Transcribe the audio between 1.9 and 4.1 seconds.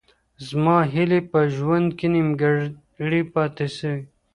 کي نیمګړې پاتې سوې.